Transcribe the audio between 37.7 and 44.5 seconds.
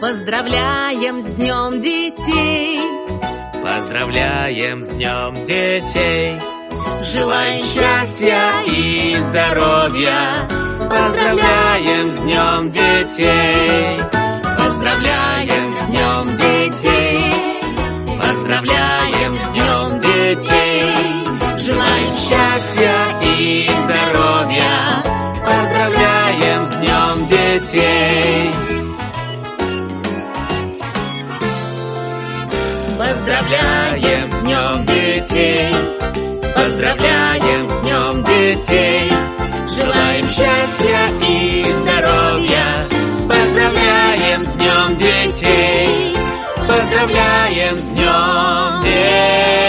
Днем Детей! Желаем счастья и здоровья! Поздравляем